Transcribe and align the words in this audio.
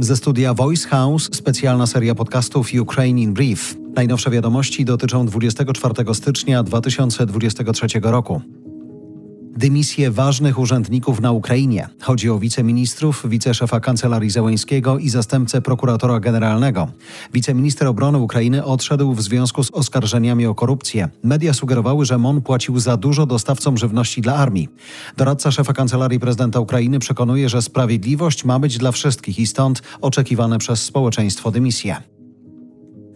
Ze 0.00 0.16
studia 0.16 0.54
Voice 0.54 0.88
House 0.88 1.28
specjalna 1.32 1.86
seria 1.86 2.14
podcastów 2.14 2.68
Ukraine 2.80 3.20
in 3.20 3.32
Brief. 3.34 3.76
Najnowsze 3.94 4.30
wiadomości 4.30 4.84
dotyczą 4.84 5.26
24 5.26 6.14
stycznia 6.14 6.62
2023 6.62 7.86
roku 8.02 8.40
dymisję 9.56 10.10
ważnych 10.10 10.58
urzędników 10.58 11.20
na 11.20 11.32
Ukrainie. 11.32 11.88
Chodzi 12.00 12.30
o 12.30 12.38
wiceministrów, 12.38 13.24
wiceszefa 13.28 13.80
kancelarii 13.80 14.30
Zełęńskiego 14.30 14.98
i 14.98 15.08
zastępcę 15.08 15.62
prokuratora 15.62 16.20
generalnego. 16.20 16.88
Wiceminister 17.34 17.88
obrony 17.88 18.18
Ukrainy 18.18 18.64
odszedł 18.64 19.12
w 19.14 19.22
związku 19.22 19.64
z 19.64 19.70
oskarżeniami 19.70 20.46
o 20.46 20.54
korupcję. 20.54 21.08
Media 21.22 21.54
sugerowały, 21.54 22.04
że 22.04 22.18
MON 22.18 22.42
płacił 22.42 22.78
za 22.78 22.96
dużo 22.96 23.26
dostawcom 23.26 23.78
żywności 23.78 24.20
dla 24.20 24.34
armii. 24.34 24.68
Doradca 25.16 25.50
szefa 25.50 25.72
kancelarii 25.72 26.20
prezydenta 26.20 26.60
Ukrainy 26.60 26.98
przekonuje, 26.98 27.48
że 27.48 27.62
sprawiedliwość 27.62 28.44
ma 28.44 28.58
być 28.58 28.78
dla 28.78 28.92
wszystkich 28.92 29.38
i 29.38 29.46
stąd 29.46 29.82
oczekiwane 30.00 30.58
przez 30.58 30.82
społeczeństwo 30.82 31.50
dymisje. 31.50 32.17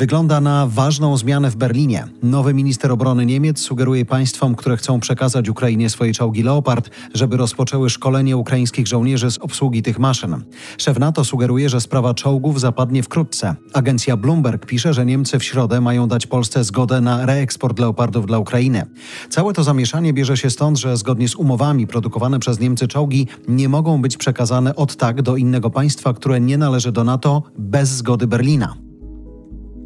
Wygląda 0.00 0.40
na 0.40 0.66
ważną 0.66 1.16
zmianę 1.16 1.50
w 1.50 1.56
Berlinie. 1.56 2.08
Nowy 2.22 2.54
minister 2.54 2.92
obrony 2.92 3.26
Niemiec 3.26 3.60
sugeruje 3.60 4.04
państwom, 4.04 4.54
które 4.54 4.76
chcą 4.76 5.00
przekazać 5.00 5.48
Ukrainie 5.48 5.90
swoje 5.90 6.12
czołgi 6.12 6.42
Leopard, 6.42 6.90
żeby 7.14 7.36
rozpoczęły 7.36 7.90
szkolenie 7.90 8.36
ukraińskich 8.36 8.86
żołnierzy 8.86 9.30
z 9.30 9.38
obsługi 9.38 9.82
tych 9.82 9.98
maszyn. 9.98 10.44
Szef 10.78 10.98
NATO 10.98 11.24
sugeruje, 11.24 11.68
że 11.68 11.80
sprawa 11.80 12.14
czołgów 12.14 12.60
zapadnie 12.60 13.02
wkrótce. 13.02 13.54
Agencja 13.72 14.16
Bloomberg 14.16 14.66
pisze, 14.66 14.94
że 14.94 15.06
Niemcy 15.06 15.38
w 15.38 15.44
środę 15.44 15.80
mają 15.80 16.08
dać 16.08 16.26
Polsce 16.26 16.64
zgodę 16.64 17.00
na 17.00 17.26
reeksport 17.26 17.78
Leopardów 17.78 18.26
dla 18.26 18.38
Ukrainy. 18.38 18.86
Całe 19.30 19.52
to 19.52 19.64
zamieszanie 19.64 20.12
bierze 20.12 20.36
się 20.36 20.50
stąd, 20.50 20.78
że 20.78 20.96
zgodnie 20.96 21.28
z 21.28 21.36
umowami 21.36 21.86
produkowane 21.86 22.38
przez 22.38 22.60
Niemcy 22.60 22.88
czołgi 22.88 23.26
nie 23.48 23.68
mogą 23.68 24.02
być 24.02 24.16
przekazane 24.16 24.76
od 24.76 24.96
tak 24.96 25.22
do 25.22 25.36
innego 25.36 25.70
państwa, 25.70 26.14
które 26.14 26.40
nie 26.40 26.58
należy 26.58 26.92
do 26.92 27.04
NATO 27.04 27.42
bez 27.58 27.88
zgody 27.88 28.26
Berlina. 28.26 28.89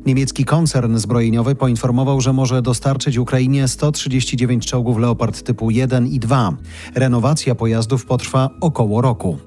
Niemiecki 0.06 0.44
koncern 0.44 0.96
zbrojeniowy 0.96 1.54
poinformował, 1.54 2.20
że 2.20 2.32
może 2.32 2.62
dostarczyć 2.62 3.16
Ukrainie 3.16 3.68
139 3.68 4.66
czołgów 4.66 4.98
Leopard 4.98 5.42
typu 5.42 5.70
1 5.70 6.06
i 6.06 6.18
2. 6.18 6.56
Renowacja 6.94 7.54
pojazdów 7.54 8.06
potrwa 8.06 8.50
około 8.60 9.00
roku. 9.00 9.38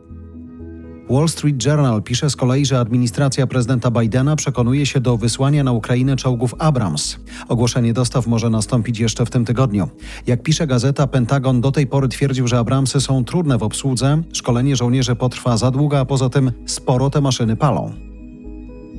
Wall 1.09 1.29
Street 1.29 1.65
Journal 1.65 2.03
pisze 2.03 2.29
z 2.29 2.35
kolei, 2.35 2.65
że 2.65 2.79
administracja 2.79 3.47
prezydenta 3.47 3.91
Bidena 3.91 4.35
przekonuje 4.35 4.85
się 4.85 4.99
do 4.99 5.17
wysłania 5.17 5.63
na 5.63 5.71
Ukrainę 5.71 6.15
czołgów 6.15 6.55
Abrams. 6.59 7.17
Ogłoszenie 7.47 7.93
dostaw 7.93 8.27
może 8.27 8.49
nastąpić 8.49 8.99
jeszcze 8.99 9.25
w 9.25 9.29
tym 9.29 9.45
tygodniu. 9.45 9.89
Jak 10.27 10.43
pisze 10.43 10.67
gazeta, 10.67 11.07
Pentagon 11.07 11.61
do 11.61 11.71
tej 11.71 11.87
pory 11.87 12.07
twierdził, 12.07 12.47
że 12.47 12.59
Abramsy 12.59 13.01
są 13.01 13.25
trudne 13.25 13.57
w 13.57 13.63
obsłudze, 13.63 14.23
szkolenie 14.33 14.75
żołnierzy 14.75 15.15
potrwa 15.15 15.57
za 15.57 15.71
długo, 15.71 15.99
a 15.99 16.05
poza 16.05 16.29
tym 16.29 16.51
sporo 16.65 17.09
te 17.09 17.21
maszyny 17.21 17.55
palą. 17.55 18.06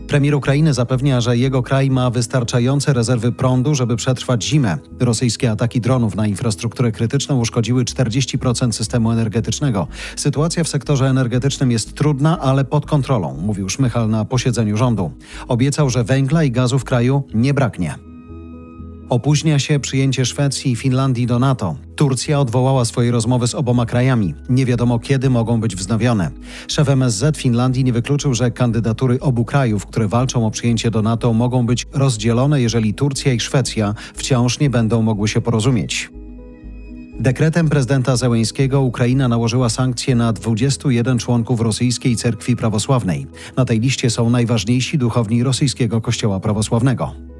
Premier 0.09 0.35
Ukrainy 0.35 0.75
zapewnia, 0.75 1.21
że 1.21 1.37
jego 1.37 1.63
kraj 1.63 1.91
ma 1.91 2.11
wystarczające 2.11 2.93
rezerwy 2.93 3.33
prądu, 3.33 3.75
żeby 3.75 3.97
przetrwać 3.97 4.45
zimę. 4.45 4.79
Rosyjskie 5.01 5.51
ataki 5.51 5.81
dronów 5.81 6.15
na 6.15 6.27
infrastrukturę 6.27 6.93
krytyczną 6.93 7.39
uszkodziły 7.39 7.85
40% 7.85 8.73
systemu 8.73 9.11
energetycznego. 9.11 9.87
Sytuacja 10.17 10.65
w 10.65 10.69
sektorze 10.69 11.09
energetycznym 11.09 11.71
jest 11.71 11.95
trudna, 11.95 12.41
ale 12.41 12.65
pod 12.65 12.87
kontrolą, 12.87 13.37
mówił 13.43 13.69
Szmychal 13.69 14.11
na 14.11 14.25
posiedzeniu 14.25 14.77
rządu. 14.77 15.11
Obiecał, 15.49 15.91
że 15.91 16.05
węgla 16.05 16.45
i 16.45 16.51
gazu 16.51 16.79
w 16.79 16.85
kraju 16.85 17.23
nie 17.35 17.55
braknie. 17.55 18.08
Opóźnia 19.09 19.59
się 19.59 19.81
przyjęcie 19.81 20.25
Szwecji 20.25 20.73
i 20.73 20.77
Finlandii 20.77 21.27
do 21.27 21.39
NATO. 21.39 21.77
Turcja 21.97 22.41
odwołała 22.41 22.85
swoje 22.85 23.11
rozmowy 23.11 23.47
z 23.47 23.55
oboma 23.55 23.87
krajami. 23.87 24.35
Nie 24.49 24.67
wiadomo 24.67 24.99
kiedy 24.99 25.31
mogą 25.31 25.61
być 25.61 25.77
wznowione. 25.77 26.31
Szef 26.69 26.89
MSZ 26.89 27.37
Finlandii 27.37 27.85
nie 27.85 27.93
wykluczył, 27.93 28.35
że 28.35 28.51
kandydatury 28.51 29.21
obu 29.21 29.45
krajów, 29.45 29.87
które 29.87 30.09
walczą 30.09 30.47
o 30.47 30.51
przyjęcie 30.51 30.91
do 30.91 31.03
NATO, 31.03 31.33
mogą 31.33 31.67
być 31.67 31.87
rozdzielone, 31.93 32.61
jeżeli 32.61 32.95
Turcja 32.95 33.33
i 33.33 33.41
Szwecja 33.41 33.95
wciąż 34.15 34.61
nie 34.61 34.71
będą 34.71 35.03
mogły 35.03 35.29
się 35.29 35.41
porozumieć. 35.41 36.11
Dekretem 37.21 37.69
prezydenta 37.69 38.17
Zełęńskiego 38.17 38.81
Ukraina 38.81 39.29
nałożyła 39.29 39.69
sankcje 39.69 40.15
na 40.15 40.33
21 40.33 41.19
członków 41.19 41.61
rosyjskiej 41.61 42.17
cerkwi 42.17 42.57
prawosławnej. 42.57 43.27
Na 43.57 43.65
tej 43.65 43.81
liście 43.81 44.11
są 44.11 44.31
najważniejsi 44.31 44.99
duchowni 44.99 45.43
rosyjskiego 45.43 46.01
kościoła 46.01 46.41
prawosławnego. 46.41 47.38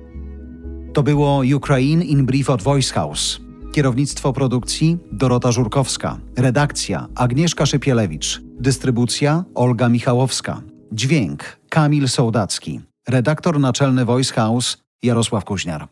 To 0.99 1.03
było 1.03 1.43
Ukraine 1.57 2.05
in 2.05 2.27
Brief 2.27 2.51
od 2.51 2.63
Voice 2.63 2.95
House. 2.95 3.41
Kierownictwo 3.73 4.33
produkcji 4.33 4.99
Dorota 5.13 5.53
Żurkowska. 5.53 6.19
Redakcja 6.37 7.09
Agnieszka 7.15 7.67
Szypielewicz. 7.67 8.41
Dystrybucja 8.61 9.45
Olga 9.55 9.89
Michałowska. 9.89 10.63
Dźwięk 10.93 11.59
Kamil 11.69 12.09
Sołdacki. 12.09 12.81
Redaktor 13.09 13.61
naczelny 13.61 14.05
Voice 14.05 14.35
House 14.35 14.77
Jarosław 15.03 15.45
Kuźniar. 15.45 15.89